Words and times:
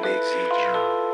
makes 0.00 0.30
you 0.34 0.48
true. 0.48 1.07